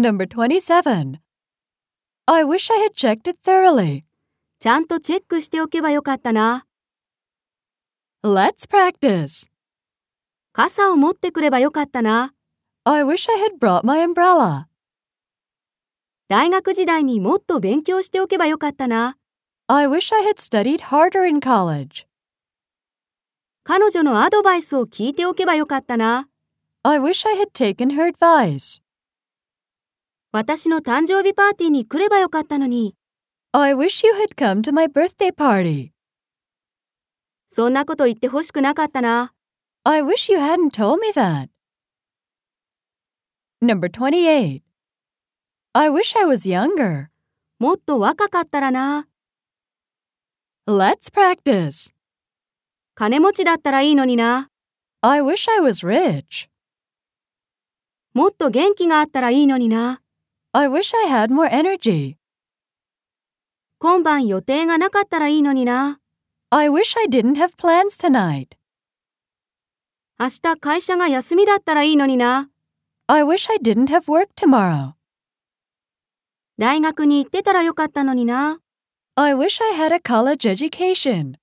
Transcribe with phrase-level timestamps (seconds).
[0.00, 1.20] Number 27.
[2.26, 4.04] I wish I had checked it thoroughly.
[4.58, 6.66] ちゃんとチェックしておけばよかったな。
[8.22, 9.48] Let's practice.
[10.52, 12.34] 傘を持ってくればよかったな。
[12.84, 14.66] I wish I had brought my umbrella.
[16.28, 19.16] 大学時代にもっと勉強しておけばよかったな。
[19.68, 22.06] I wish I had studied harder in college.
[23.64, 26.28] 彼女のアドバイスを聞いておけばよかったな。
[26.82, 28.82] I wish I had taken her advice.
[30.36, 32.94] 私の誕生日パーティーに来ればよかったのに。
[33.52, 35.92] I wish you had come to my birthday party.
[37.48, 39.32] そんなこと言ってほしくなかったな。
[39.84, 41.48] I wish you hadn't told me that.
[43.62, 44.60] Number 28.
[45.72, 47.06] I wish I was younger.
[47.58, 49.08] もっと若かったらな。
[50.68, 51.94] Let's practice.
[52.94, 54.50] 金持ちだったらいいのにな。
[55.00, 56.50] I wish I was rich.
[58.12, 60.02] もっと元気があったらいいのにな。
[60.58, 62.16] I wish I had more energy.
[63.78, 66.00] 今晩予定がなかったらいいのにな。
[66.48, 68.56] I wish I didn't have plans tonight.
[70.18, 72.48] 明日会社が休みだったらいいのにな。
[73.06, 74.94] I wish I didn't have work tomorrow.
[76.56, 78.60] 大学に行ってたらよかったのにな。
[79.14, 81.34] I wish I had a college education.